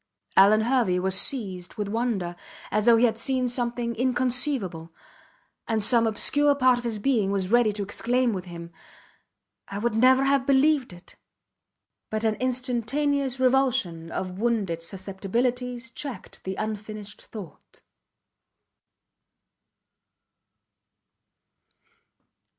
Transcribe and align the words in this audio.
Alvan 0.35 0.61
Hervey 0.61 0.97
was 0.97 1.13
seized 1.13 1.75
with 1.75 1.87
wonder, 1.87 2.35
as 2.71 2.85
though 2.85 2.97
he 2.97 3.05
had 3.05 3.19
seen 3.19 3.47
something 3.47 3.93
inconceivable; 3.93 4.91
and 5.67 5.83
some 5.83 6.07
obscure 6.07 6.55
part 6.55 6.79
of 6.79 6.83
his 6.83 6.97
being 6.97 7.29
was 7.31 7.51
ready 7.51 7.71
to 7.71 7.83
exclaim 7.83 8.33
with 8.33 8.45
him: 8.45 8.71
I 9.67 9.77
would 9.77 9.93
never 9.93 10.23
have 10.23 10.47
believed 10.47 10.91
it! 10.91 11.17
but 12.09 12.23
an 12.23 12.33
instantaneous 12.41 13.39
revulsion 13.39 14.11
of 14.11 14.39
wounded 14.39 14.81
susceptibilities 14.81 15.91
checked 15.91 16.45
the 16.45 16.55
unfinished 16.55 17.25
thought. 17.27 17.83